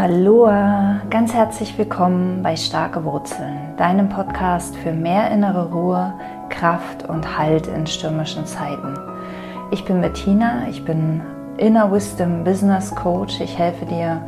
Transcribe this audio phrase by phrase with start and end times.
[0.00, 6.14] Aloha, ganz herzlich willkommen bei Starke Wurzeln, deinem Podcast für mehr innere Ruhe,
[6.50, 8.96] Kraft und Halt in stürmischen Zeiten.
[9.72, 11.20] Ich bin Bettina, ich bin
[11.56, 13.40] Inner Wisdom Business Coach.
[13.40, 14.22] Ich helfe dir,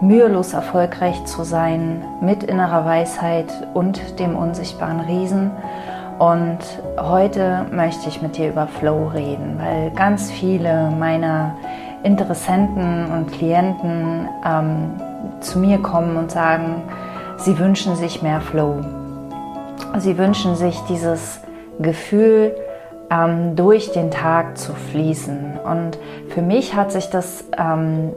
[0.00, 5.50] mühelos erfolgreich zu sein mit innerer Weisheit und dem unsichtbaren Riesen.
[6.20, 6.60] Und
[7.00, 11.56] heute möchte ich mit dir über Flow reden, weil ganz viele meiner
[12.04, 14.92] Interessenten und Klienten ähm,
[15.40, 16.82] zu mir kommen und sagen,
[17.38, 18.84] sie wünschen sich mehr Flow.
[19.98, 21.40] Sie wünschen sich dieses
[21.78, 22.54] Gefühl,
[23.10, 25.58] ähm, durch den Tag zu fließen.
[25.64, 25.98] Und
[26.28, 28.12] für mich hat sich das ähm,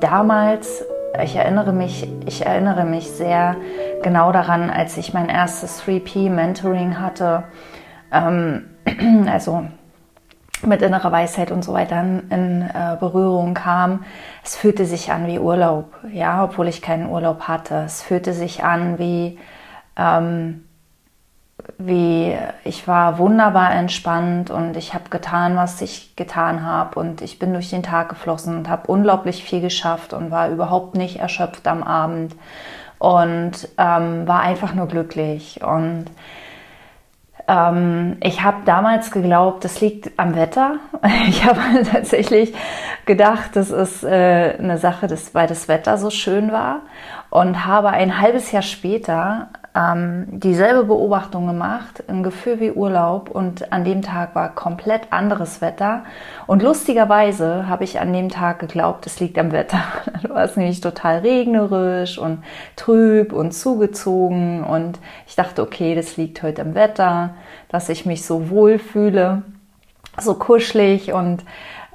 [0.00, 0.84] damals,
[1.22, 3.56] ich erinnere mich, ich erinnere mich sehr
[4.02, 7.44] genau daran, als ich mein erstes 3P Mentoring hatte.
[8.10, 8.70] Ähm,
[9.30, 9.64] also
[10.66, 14.04] mit innerer Weisheit und so weiter in, äh, Berührung kam.
[14.44, 17.82] Es fühlte sich an wie Urlaub, ja, obwohl ich keinen Urlaub hatte.
[17.86, 19.38] Es fühlte sich an wie,
[19.96, 20.64] ähm,
[21.78, 27.38] wie ich war wunderbar entspannt und ich habe getan, was ich getan habe und ich
[27.38, 31.66] bin durch den Tag geflossen und habe unglaublich viel geschafft und war überhaupt nicht erschöpft
[31.68, 32.34] am Abend
[32.98, 36.06] und ähm, war einfach nur glücklich und
[37.48, 40.76] ähm, ich habe damals geglaubt, das liegt am Wetter.
[41.28, 42.54] Ich habe tatsächlich
[43.06, 46.82] gedacht, das ist äh, eine Sache, dass, weil das Wetter so schön war.
[47.30, 53.72] Und habe ein halbes Jahr später ähm, dieselbe Beobachtung gemacht, ein Gefühl wie Urlaub und
[53.72, 56.04] an dem Tag war komplett anderes Wetter.
[56.46, 59.82] Und lustigerweise habe ich an dem Tag geglaubt, es liegt am Wetter.
[60.22, 62.44] Da war es nämlich total regnerisch und
[62.76, 67.30] trüb und zugezogen und ich dachte, okay, das liegt heute am Wetter,
[67.68, 69.42] dass ich mich so wohl fühle,
[70.18, 71.44] so kuschelig und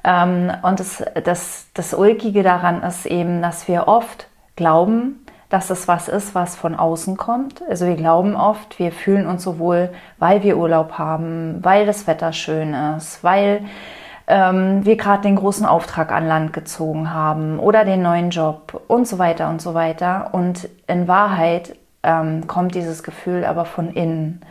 [0.04, 5.88] ähm, und das, das, das Ulkige daran ist eben, dass wir oft glauben, dass es
[5.88, 7.62] was ist, was von außen kommt.
[7.68, 12.06] Also wir glauben oft, wir fühlen uns so wohl, weil wir Urlaub haben, weil das
[12.06, 13.64] Wetter schön ist, weil
[14.26, 19.08] ähm, wir gerade den großen Auftrag an Land gezogen haben oder den neuen Job und
[19.08, 20.30] so weiter und so weiter.
[20.32, 24.42] Und in Wahrheit ähm, kommt dieses Gefühl aber von innen.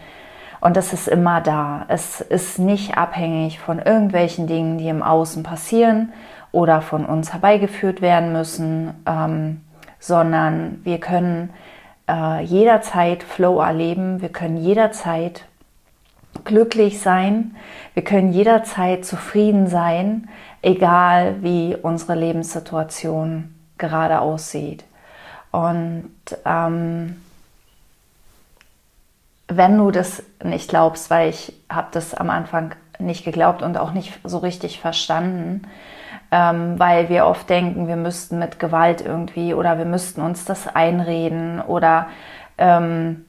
[0.59, 1.85] Und das ist immer da.
[1.90, 6.12] Es ist nicht abhängig von irgendwelchen Dingen, die im Außen passieren
[6.52, 8.96] oder von uns herbeigeführt werden müssen.
[9.06, 9.62] Ähm,
[10.00, 11.52] sondern wir können
[12.09, 15.46] äh, jederzeit Flow erleben, wir können jederzeit
[16.44, 17.56] glücklich sein,
[17.94, 20.30] wir können jederzeit zufrieden sein,
[20.62, 24.84] egal wie unsere Lebenssituation gerade aussieht.
[25.52, 26.12] Und
[26.46, 27.22] ähm,
[29.47, 33.91] wenn du das nicht glaubst, weil ich habe das am Anfang nicht geglaubt und auch
[33.91, 35.64] nicht so richtig verstanden,
[36.32, 40.68] ähm, weil wir oft denken, wir müssten mit Gewalt irgendwie oder wir müssten uns das
[40.68, 42.08] einreden oder
[42.58, 43.26] ähm,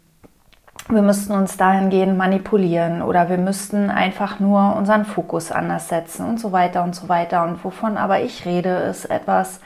[0.88, 6.40] wir müssten uns dahingehend manipulieren oder wir müssten einfach nur unseren Fokus anders setzen und
[6.40, 7.44] so weiter und so weiter.
[7.44, 9.60] Und wovon aber ich rede, ist etwas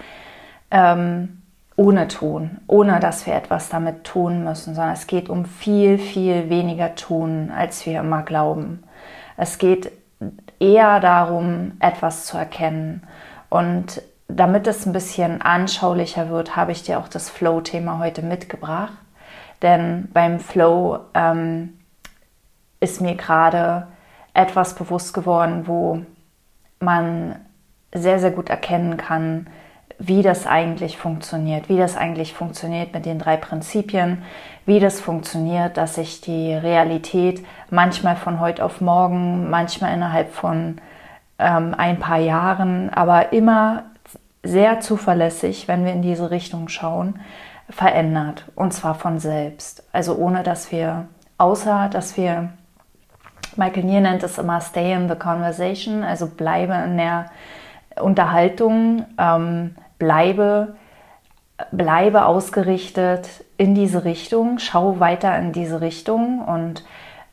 [0.72, 1.42] ähm,
[1.76, 6.50] ohne tun, ohne dass wir etwas damit tun müssen, sondern es geht um viel, viel
[6.50, 8.82] weniger tun, als wir immer glauben.
[9.36, 9.92] Es geht
[10.58, 13.02] eher darum, etwas zu erkennen.
[13.52, 18.94] Und damit es ein bisschen anschaulicher wird, habe ich dir auch das Flow-Thema heute mitgebracht.
[19.60, 21.78] Denn beim Flow ähm,
[22.80, 23.88] ist mir gerade
[24.32, 26.00] etwas bewusst geworden, wo
[26.80, 27.36] man
[27.94, 29.48] sehr, sehr gut erkennen kann,
[29.98, 34.22] wie das eigentlich funktioniert, wie das eigentlich funktioniert mit den drei Prinzipien,
[34.64, 40.80] wie das funktioniert, dass sich die Realität manchmal von heute auf morgen, manchmal innerhalb von
[41.42, 43.84] ähm, ein paar Jahren, aber immer
[44.42, 47.20] sehr zuverlässig, wenn wir in diese Richtung schauen,
[47.68, 48.44] verändert.
[48.54, 49.84] Und zwar von selbst.
[49.92, 51.06] Also ohne dass wir,
[51.38, 52.50] außer dass wir,
[53.56, 57.26] Michael Nier nennt es immer Stay in the Conversation, also bleibe in der
[58.00, 60.74] Unterhaltung, ähm, bleibe,
[61.70, 63.28] bleibe ausgerichtet
[63.58, 66.82] in diese Richtung, schau weiter in diese Richtung und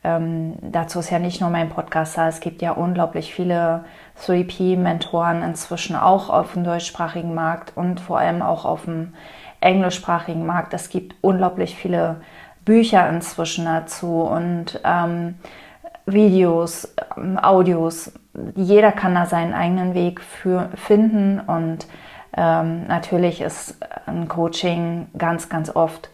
[0.04, 3.84] ähm, dazu ist ja nicht nur mein Podcast da, es gibt ja unglaublich viele
[4.26, 9.14] 3P-Mentoren inzwischen auch auf dem deutschsprachigen Markt und vor allem auch auf dem
[9.62, 10.74] englischsprachigen Markt.
[10.74, 12.22] Es gibt unglaublich viele
[12.64, 15.36] Bücher inzwischen dazu und ähm,
[16.06, 18.14] Videos, ähm, Audios.
[18.56, 21.88] Jeder kann da seinen eigenen Weg für, finden und
[22.38, 26.10] ähm, natürlich ist ein Coaching ganz, ganz oft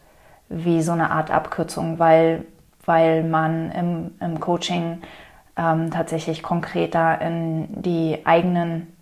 [0.49, 2.45] wie so eine Art Abkürzung, weil,
[2.85, 5.01] weil man im, im Coaching
[5.57, 8.93] ähm, tatsächlich konkreter in die eigenen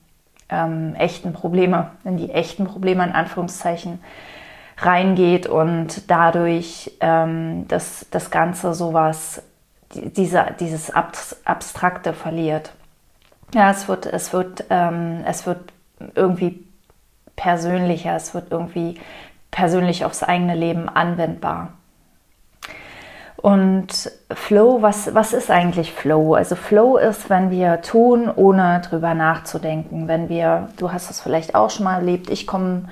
[0.49, 3.99] ähm, echten Probleme, in die echten Probleme in Anführungszeichen
[4.77, 9.43] reingeht und dadurch ähm, das, das Ganze sowas,
[9.93, 12.73] diese, dieses Abstrakte verliert.
[13.53, 15.71] Ja, es wird, es wird, ähm, es wird
[16.15, 16.65] irgendwie
[17.35, 18.99] persönlicher, es wird irgendwie
[19.51, 21.73] persönlich aufs eigene Leben anwendbar.
[23.43, 26.33] Und Flow, was, was ist eigentlich Flow?
[26.33, 30.07] Also Flow ist, wenn wir tun, ohne drüber nachzudenken.
[30.07, 32.83] Wenn wir, du hast es vielleicht auch schon mal erlebt, ich komme,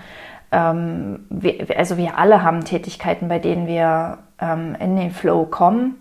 [0.51, 5.95] ähm, wir, also wir alle haben Tätigkeiten, bei denen wir ähm, in den Flow kommen.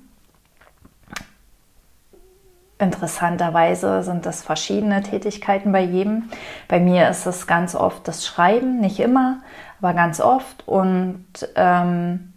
[2.80, 6.24] Interessanterweise sind das verschiedene Tätigkeiten bei jedem.
[6.66, 9.42] Bei mir ist es ganz oft das Schreiben, nicht immer,
[9.80, 10.66] aber ganz oft.
[10.66, 11.24] Und
[11.54, 12.29] ähm,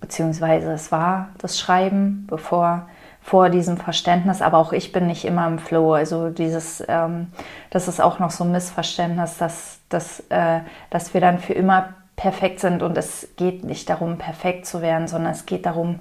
[0.00, 2.88] beziehungsweise es war das Schreiben, bevor
[3.26, 5.94] vor diesem Verständnis, aber auch ich bin nicht immer im Flow.
[5.94, 7.26] Also dieses, ähm,
[7.70, 10.60] das ist auch noch so ein Missverständnis, dass, dass, äh,
[10.90, 15.08] dass wir dann für immer perfekt sind und es geht nicht darum, perfekt zu werden,
[15.08, 15.98] sondern es geht darum,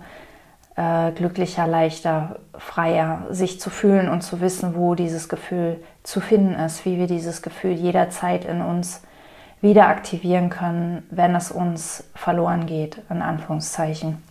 [0.76, 6.54] äh, glücklicher, leichter, freier sich zu fühlen und zu wissen, wo dieses Gefühl zu finden
[6.54, 9.02] ist, wie wir dieses Gefühl jederzeit in uns
[9.66, 14.22] wieder aktivieren können, wenn es uns verloren geht, in Anführungszeichen.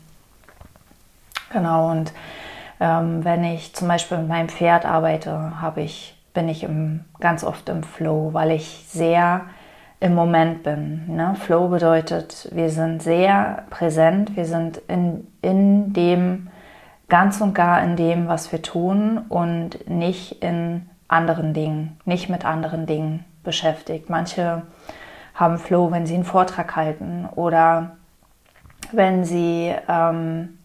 [1.53, 2.13] Genau, und
[2.81, 7.43] ähm, wenn ich zum Beispiel mit meinem Pferd arbeite, habe ich, bin ich im, ganz
[7.43, 9.43] oft im Flow, weil ich sehr
[9.99, 11.17] im Moment bin.
[11.17, 11.35] Ne?
[11.41, 16.49] Flow bedeutet, wir sind sehr präsent, wir sind in, in dem,
[17.09, 22.45] ganz und gar in dem, was wir tun und nicht in anderen Dingen, nicht mit
[22.45, 24.11] anderen Dingen beschäftigt.
[24.11, 24.63] Manche
[25.35, 27.97] haben Flow, wenn sie einen Vortrag halten oder
[28.93, 30.59] wenn sie ähm,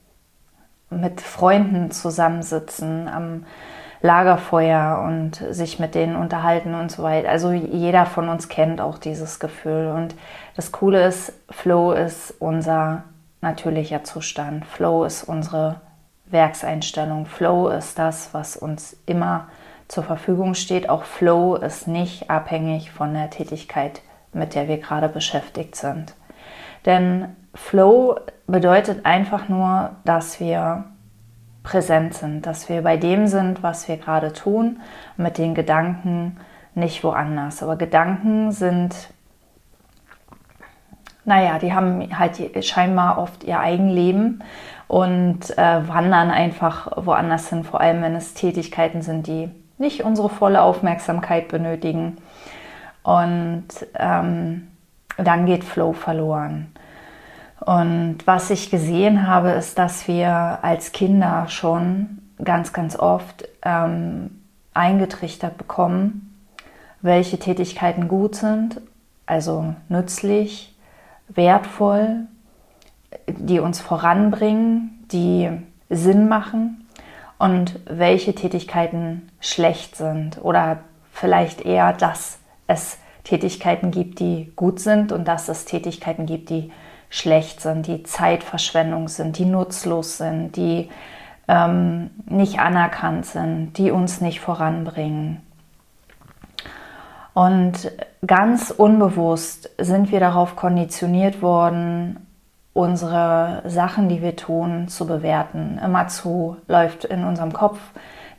[0.89, 3.45] mit Freunden zusammensitzen am
[4.01, 7.29] Lagerfeuer und sich mit denen unterhalten und so weiter.
[7.29, 9.91] Also jeder von uns kennt auch dieses Gefühl.
[9.93, 10.15] Und
[10.55, 13.03] das Coole ist, Flow ist unser
[13.41, 14.65] natürlicher Zustand.
[14.65, 15.81] Flow ist unsere
[16.27, 17.25] Werkseinstellung.
[17.25, 19.47] Flow ist das, was uns immer
[19.89, 20.87] zur Verfügung steht.
[20.87, 24.01] Auch Flow ist nicht abhängig von der Tätigkeit,
[24.33, 26.13] mit der wir gerade beschäftigt sind.
[26.85, 30.85] Denn Flow bedeutet einfach nur, dass wir
[31.63, 34.79] präsent sind, dass wir bei dem sind, was wir gerade tun,
[35.17, 36.37] mit den Gedanken
[36.73, 37.61] nicht woanders.
[37.61, 38.95] Aber Gedanken sind,
[41.25, 44.43] naja, die haben halt scheinbar oft ihr Eigenleben
[44.87, 50.29] und äh, wandern einfach woanders hin, vor allem wenn es Tätigkeiten sind, die nicht unsere
[50.29, 52.17] volle Aufmerksamkeit benötigen.
[53.09, 53.65] Und
[53.95, 54.67] ähm,
[55.17, 56.67] dann geht Flow verloren.
[57.59, 64.43] Und was ich gesehen habe, ist, dass wir als Kinder schon ganz, ganz oft ähm,
[64.75, 66.35] eingetrichtert bekommen,
[67.01, 68.79] welche Tätigkeiten gut sind,
[69.25, 70.77] also nützlich,
[71.29, 72.27] wertvoll,
[73.27, 75.49] die uns voranbringen, die
[75.89, 76.85] Sinn machen
[77.39, 82.38] und welche Tätigkeiten schlecht sind oder vielleicht eher, dass
[82.69, 86.71] es Tätigkeiten gibt, die gut sind und dass es Tätigkeiten gibt, die
[87.09, 90.89] schlecht sind, die Zeitverschwendung sind, die nutzlos sind, die
[91.47, 95.41] ähm, nicht anerkannt sind, die uns nicht voranbringen.
[97.33, 97.91] Und
[98.25, 102.27] ganz unbewusst sind wir darauf konditioniert worden,
[102.73, 105.79] unsere Sachen, die wir tun, zu bewerten.
[105.83, 107.79] Immerzu läuft in unserem Kopf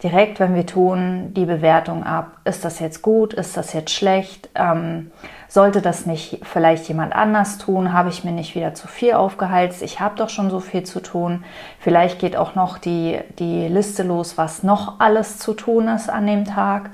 [0.02, 2.38] direkt, wenn wir tun, die Bewertung ab.
[2.44, 3.34] Ist das jetzt gut?
[3.34, 4.48] Ist das jetzt schlecht?
[4.54, 5.10] Ähm,
[5.48, 7.92] sollte das nicht vielleicht jemand anders tun?
[7.92, 9.82] Habe ich mir nicht wieder zu viel aufgeheizt?
[9.82, 11.44] Ich habe doch schon so viel zu tun.
[11.78, 16.26] Vielleicht geht auch noch die, die Liste los, was noch alles zu tun ist an
[16.26, 16.90] dem Tag.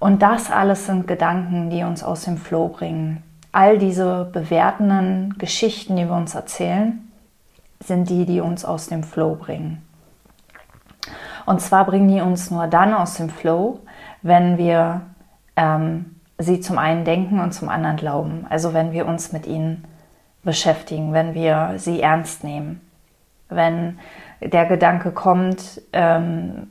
[0.00, 3.22] Und das alles sind Gedanken, die uns aus dem Flow bringen.
[3.52, 7.10] All diese bewertenden Geschichten, die wir uns erzählen,
[7.80, 9.82] sind die, die uns aus dem Flow bringen.
[11.48, 13.78] Und zwar bringen die uns nur dann aus dem Flow,
[14.20, 15.00] wenn wir
[15.56, 18.44] ähm, sie zum einen denken und zum anderen glauben.
[18.50, 19.84] Also wenn wir uns mit ihnen
[20.44, 22.82] beschäftigen, wenn wir sie ernst nehmen.
[23.48, 23.98] Wenn
[24.42, 26.66] der Gedanke kommt, ähm,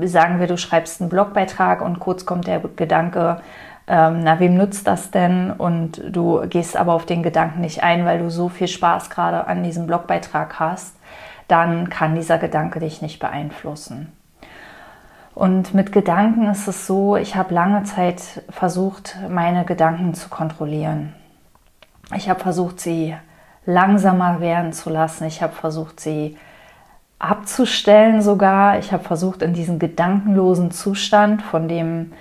[0.00, 3.40] sagen wir, du schreibst einen Blogbeitrag und kurz kommt der Gedanke,
[3.86, 5.52] ähm, na, wem nützt das denn?
[5.52, 9.46] Und du gehst aber auf den Gedanken nicht ein, weil du so viel Spaß gerade
[9.46, 10.96] an diesem Blogbeitrag hast
[11.48, 14.12] dann kann dieser Gedanke dich nicht beeinflussen.
[15.34, 21.14] Und mit Gedanken ist es so, ich habe lange Zeit versucht, meine Gedanken zu kontrollieren.
[22.14, 23.14] Ich habe versucht, sie
[23.66, 25.24] langsamer werden zu lassen.
[25.24, 26.38] Ich habe versucht, sie
[27.18, 28.78] abzustellen sogar.
[28.78, 32.12] Ich habe versucht, in diesen gedankenlosen Zustand, von dem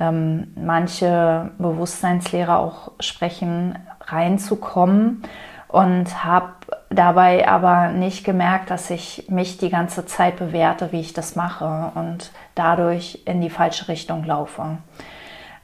[0.00, 5.22] ähm, manche Bewusstseinslehrer auch sprechen, reinzukommen
[5.68, 6.52] und habe
[6.94, 11.92] dabei aber nicht gemerkt, dass ich mich die ganze Zeit bewerte, wie ich das mache
[11.94, 14.78] und dadurch in die falsche Richtung laufe.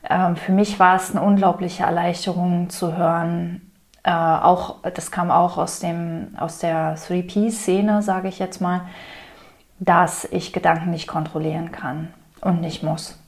[0.09, 3.71] Ähm, für mich war es eine unglaubliche Erleichterung zu hören,
[4.03, 8.83] äh, auch, das kam auch aus, dem, aus der 3P-Szene, sage ich jetzt mal,
[9.79, 12.09] dass ich Gedanken nicht kontrollieren kann
[12.41, 13.19] und nicht muss.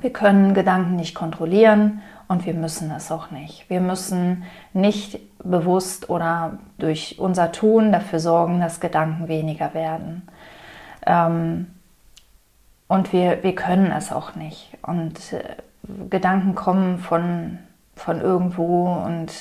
[0.00, 3.68] Wir können Gedanken nicht kontrollieren und wir müssen es auch nicht.
[3.68, 10.22] Wir müssen nicht bewusst oder durch unser Tun dafür sorgen, dass Gedanken weniger werden.
[11.06, 11.66] Ähm,
[12.88, 14.76] und wir, wir können es auch nicht.
[14.82, 15.56] Und äh,
[16.10, 17.58] Gedanken kommen von,
[17.96, 19.32] von irgendwo und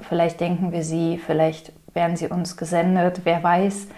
[0.00, 3.88] vielleicht denken wir sie, vielleicht werden sie uns gesendet, wer weiß.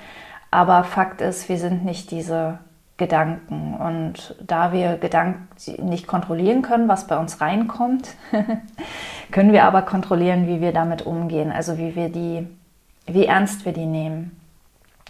[0.51, 2.59] Aber Fakt ist, wir sind nicht diese
[2.97, 3.75] Gedanken.
[3.75, 8.15] Und da wir Gedanken nicht kontrollieren können, was bei uns reinkommt,
[9.31, 12.47] können wir aber kontrollieren, wie wir damit umgehen, also wie wir die,
[13.07, 14.39] wie ernst wir die nehmen.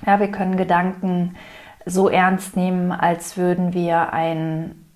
[0.07, 1.37] Ja, wir können Gedanken
[1.85, 4.87] so ernst nehmen, als würden wir einen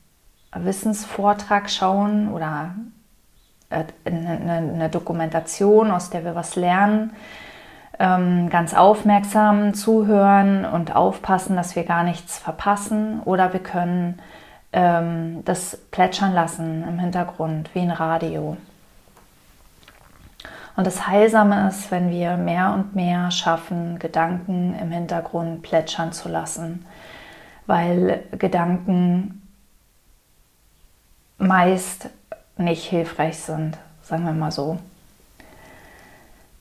[0.54, 2.74] Wissensvortrag schauen oder
[3.68, 7.12] äh, eine Dokumentation, aus der wir was lernen
[7.98, 13.20] ganz aufmerksam zuhören und aufpassen, dass wir gar nichts verpassen.
[13.24, 14.20] Oder wir können
[14.72, 18.56] ähm, das plätschern lassen im Hintergrund, wie ein Radio.
[20.76, 26.28] Und das Heilsame ist, wenn wir mehr und mehr schaffen, Gedanken im Hintergrund plätschern zu
[26.28, 26.84] lassen,
[27.66, 29.40] weil Gedanken
[31.38, 32.10] meist
[32.58, 34.78] nicht hilfreich sind, sagen wir mal so.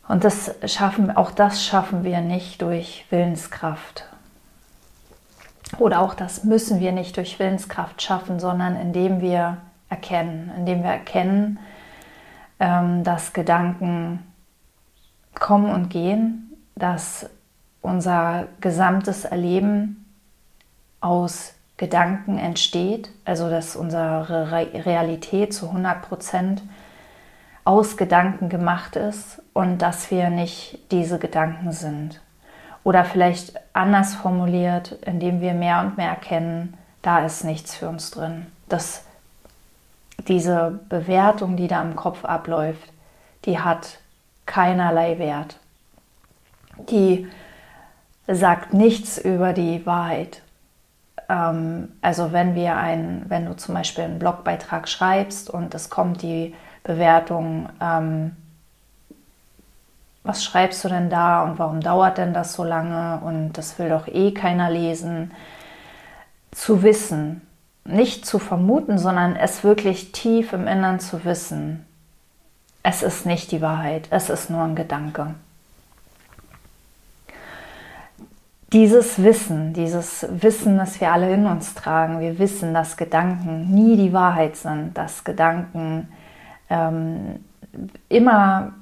[0.08, 4.06] Und das schaffen, auch das schaffen wir nicht durch Willenskraft.
[5.80, 9.58] Oder auch das müssen wir nicht durch Willenskraft schaffen, sondern indem wir
[9.90, 11.60] erkennen, indem wir erkennen,
[12.60, 14.20] ähm, dass Gedanken
[15.34, 17.30] kommen und gehen, dass
[17.82, 20.06] unser gesamtes Erleben
[21.02, 26.64] aus Gedanken entsteht, also dass unsere Realität zu 100 Prozent
[27.66, 32.22] aus Gedanken gemacht ist und dass wir nicht diese Gedanken sind.
[32.84, 38.12] Oder vielleicht anders formuliert, indem wir mehr und mehr erkennen, da ist nichts für uns
[38.12, 38.46] drin.
[38.70, 39.04] Dass
[40.28, 42.94] diese Bewertung, die da im Kopf abläuft,
[43.46, 43.98] die hat
[44.46, 45.58] keinerlei Wert.
[46.90, 47.28] Die
[48.28, 50.42] sagt nichts über die Wahrheit.
[51.30, 56.22] Ähm, also wenn wir ein, wenn du zum Beispiel einen Blogbeitrag schreibst und es kommt
[56.22, 56.54] die
[56.86, 58.36] Bewertung, ähm,
[60.24, 63.90] was schreibst du denn da und warum dauert denn das so lange und das will
[63.90, 65.32] doch eh keiner lesen,
[66.52, 67.42] zu wissen,
[67.84, 71.86] nicht zu vermuten, sondern es wirklich tief im Innern zu wissen.
[72.82, 75.36] Es ist nicht die Wahrheit, es ist nur ein Gedanke.
[78.74, 83.96] Dieses Wissen, dieses Wissen, das wir alle in uns tragen, wir wissen, dass Gedanken nie
[83.96, 86.10] die Wahrheit sind, dass Gedanken
[86.70, 87.44] ähm,
[88.10, 88.74] immer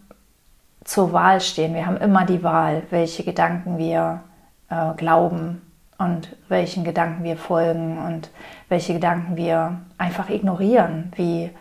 [0.84, 1.74] zur Wahl stehen.
[1.74, 4.22] Wir haben immer die Wahl, welche Gedanken wir
[4.70, 5.62] äh, glauben
[5.98, 8.30] und welchen Gedanken wir folgen und
[8.70, 11.52] welche Gedanken wir einfach ignorieren, wie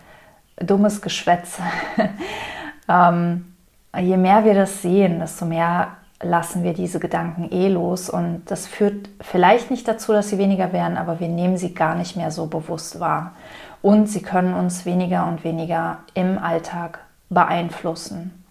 [0.56, 1.58] dummes Geschwätz.
[2.88, 3.54] ähm,
[3.96, 5.88] je mehr wir das sehen, desto mehr
[6.20, 10.72] lassen wir diese Gedanken eh los und das führt vielleicht nicht dazu, dass sie weniger
[10.72, 13.32] werden, aber wir nehmen sie gar nicht mehr so bewusst wahr
[13.82, 18.44] und sie können uns weniger und weniger im Alltag beeinflussen.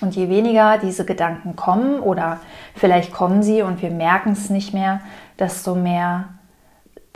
[0.00, 2.38] Und je weniger diese Gedanken kommen oder
[2.74, 5.00] vielleicht kommen sie und wir merken es nicht mehr,
[5.38, 6.28] desto mehr,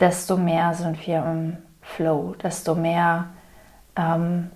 [0.01, 3.27] desto mehr sind wir im Flow, desto mehr
[3.95, 4.51] ähm,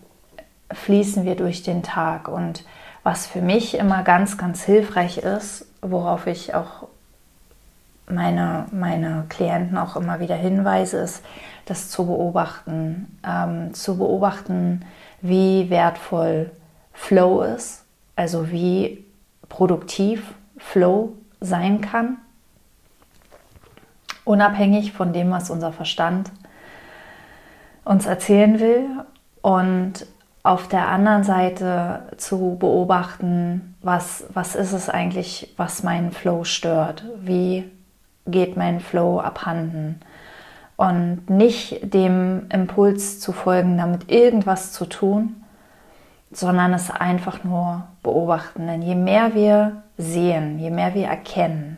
[0.71, 2.27] fließen wir durch den Tag.
[2.27, 2.65] Und
[3.03, 6.89] was für mich immer ganz, ganz hilfreich ist, worauf ich auch
[8.09, 11.23] meine, meine Klienten auch immer wieder hinweise, ist,
[11.65, 14.85] das zu beobachten, ähm, zu beobachten,
[15.21, 16.51] wie wertvoll
[16.93, 17.85] Flow ist,
[18.15, 19.05] also wie
[19.49, 22.17] produktiv Flow sein kann,
[24.23, 26.31] unabhängig von dem, was unser Verstand
[27.83, 28.85] uns erzählen will.
[29.41, 30.05] Und
[30.43, 37.03] auf der anderen Seite zu beobachten, was, was ist es eigentlich, was meinen Flow stört,
[37.19, 37.69] wie
[38.27, 39.99] geht mein Flow abhanden
[40.75, 45.43] und nicht dem Impuls zu folgen, damit irgendwas zu tun,
[46.31, 48.67] sondern es einfach nur beobachten.
[48.67, 51.77] Denn je mehr wir sehen, je mehr wir erkennen,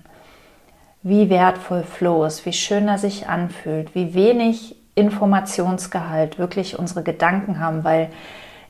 [1.01, 7.60] wie wertvoll Flow ist, wie schön er sich anfühlt, wie wenig Informationsgehalt wirklich unsere Gedanken
[7.60, 8.10] haben, weil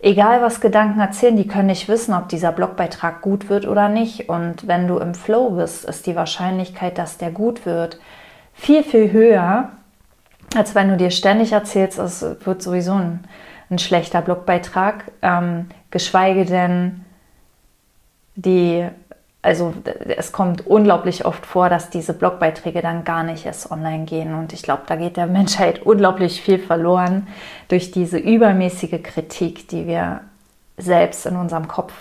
[0.02, 4.30] egal was Gedanken erzählen, die können nicht wissen, ob dieser Blogbeitrag gut wird oder nicht.
[4.30, 8.00] Und wenn du im Flow bist, ist die Wahrscheinlichkeit, dass der gut wird,
[8.54, 9.70] viel, viel höher,
[10.56, 13.20] als wenn du dir ständig erzählst, es wird sowieso ein,
[13.70, 17.06] ein schlechter Blogbeitrag, ähm, geschweige denn
[18.36, 18.88] die,
[19.42, 19.74] also
[20.18, 24.34] es kommt unglaublich oft vor, dass diese Blogbeiträge dann gar nicht erst online gehen.
[24.34, 27.28] Und ich glaube, da geht der Menschheit unglaublich viel verloren
[27.70, 30.22] durch diese übermäßige Kritik, die wir
[30.78, 31.94] selbst in unserem Kopf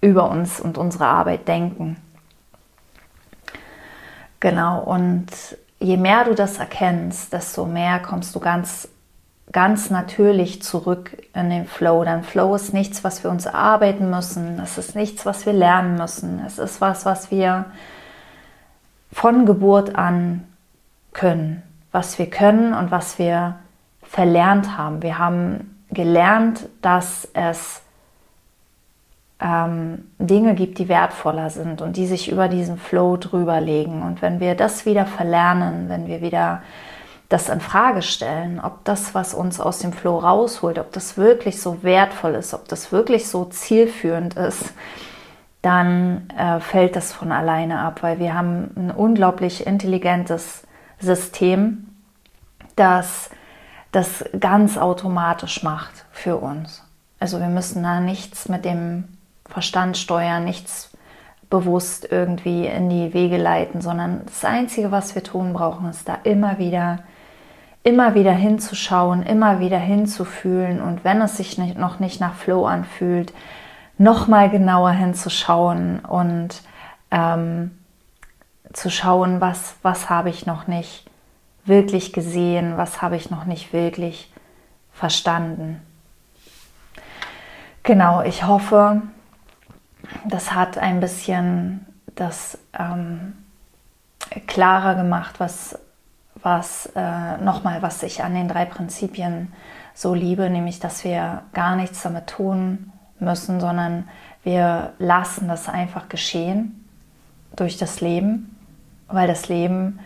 [0.00, 1.96] über uns und unsere Arbeit denken.
[4.40, 5.28] Genau, und
[5.78, 8.88] je mehr du das erkennst, desto mehr kommst du ganz,
[9.50, 12.04] ganz natürlich zurück in den Flow.
[12.04, 14.60] Denn Flow ist nichts, was wir uns erarbeiten müssen.
[14.60, 16.42] Es ist nichts, was wir lernen müssen.
[16.46, 17.66] Es ist was, was wir
[19.10, 20.44] von Geburt an
[21.12, 21.62] können.
[21.90, 23.56] Was wir können und was wir
[24.02, 25.02] verlernt haben.
[25.02, 27.82] Wir haben gelernt, dass es
[29.40, 34.02] ähm, Dinge gibt, die wertvoller sind und die sich über diesen Flow drüber legen.
[34.02, 36.62] Und wenn wir das wieder verlernen, wenn wir wieder
[37.32, 41.60] das in Frage stellen, ob das, was uns aus dem Flow rausholt, ob das wirklich
[41.60, 44.72] so wertvoll ist, ob das wirklich so zielführend ist,
[45.62, 50.62] dann äh, fällt das von alleine ab, weil wir haben ein unglaublich intelligentes
[50.98, 51.88] System,
[52.76, 53.30] das
[53.92, 56.82] das ganz automatisch macht für uns.
[57.20, 59.04] Also wir müssen da nichts mit dem
[59.46, 60.90] Verstand steuern, nichts
[61.50, 66.18] bewusst irgendwie in die Wege leiten, sondern das Einzige, was wir tun brauchen, ist da
[66.24, 67.00] immer wieder,
[67.84, 72.64] immer wieder hinzuschauen, immer wieder hinzufühlen und wenn es sich nicht, noch nicht nach Flow
[72.64, 73.32] anfühlt,
[73.98, 76.62] nochmal genauer hinzuschauen und
[77.10, 77.76] ähm,
[78.72, 81.04] zu schauen, was, was habe ich noch nicht
[81.64, 84.32] wirklich gesehen, was habe ich noch nicht wirklich
[84.92, 85.80] verstanden.
[87.82, 89.02] Genau, ich hoffe,
[90.24, 93.34] das hat ein bisschen das ähm,
[94.46, 95.78] klarer gemacht, was,
[96.42, 99.52] was äh, nochmal, was ich an den drei Prinzipien
[99.94, 104.08] so liebe, nämlich, dass wir gar nichts damit tun müssen, sondern
[104.42, 106.84] wir lassen das einfach geschehen
[107.54, 108.56] durch das Leben,
[109.08, 110.00] weil das Leben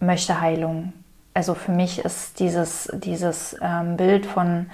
[0.00, 0.92] möchte Heilung.
[1.34, 4.70] Also für mich ist dieses, dieses ähm, Bild von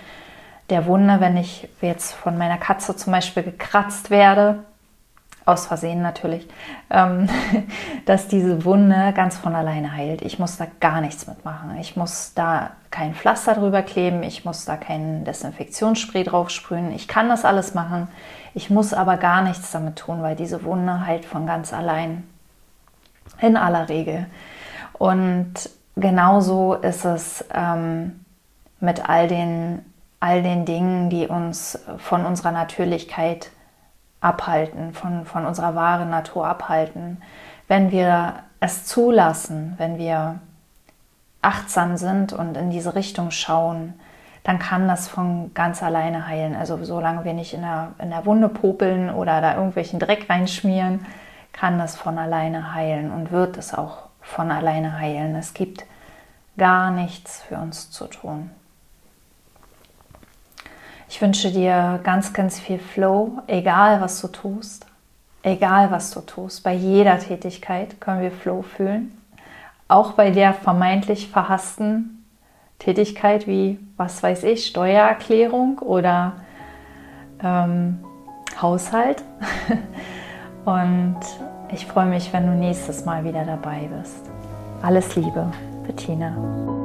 [0.70, 4.60] der Wunde, wenn ich jetzt von meiner Katze zum Beispiel gekratzt werde,
[5.44, 6.48] aus Versehen natürlich,
[6.90, 7.28] ähm,
[8.06, 10.22] dass diese Wunde ganz von alleine heilt.
[10.22, 11.76] Ich muss da gar nichts mitmachen.
[11.80, 16.92] Ich muss da kein Pflaster drüber kleben, ich muss da kein Desinfektionsspray drauf sprühen.
[16.92, 18.08] Ich kann das alles machen.
[18.54, 22.24] Ich muss aber gar nichts damit tun, weil diese Wunde heilt von ganz allein.
[23.40, 24.26] In aller Regel.
[24.92, 25.54] Und
[25.96, 28.24] genauso ist es ähm,
[28.78, 29.84] mit all den,
[30.20, 33.50] all den Dingen, die uns von unserer Natürlichkeit
[34.22, 37.20] abhalten, von, von unserer wahren Natur abhalten.
[37.68, 40.38] Wenn wir es zulassen, wenn wir
[41.42, 43.94] achtsam sind und in diese Richtung schauen,
[44.44, 46.56] dann kann das von ganz alleine heilen.
[46.56, 51.04] Also solange wir nicht in der, in der Wunde popeln oder da irgendwelchen Dreck reinschmieren,
[51.52, 55.34] kann das von alleine heilen und wird es auch von alleine heilen.
[55.34, 55.84] Es gibt
[56.56, 58.50] gar nichts für uns zu tun.
[61.12, 64.86] Ich wünsche dir ganz, ganz viel Flow, egal was du tust.
[65.42, 69.12] Egal was du tust, bei jeder Tätigkeit können wir Flow fühlen.
[69.88, 72.24] Auch bei der vermeintlich verhassten
[72.78, 76.32] Tätigkeit wie, was weiß ich, Steuererklärung oder
[77.44, 77.98] ähm,
[78.62, 79.22] Haushalt.
[80.64, 81.20] Und
[81.74, 84.30] ich freue mich, wenn du nächstes Mal wieder dabei bist.
[84.80, 85.52] Alles Liebe,
[85.86, 86.81] Bettina.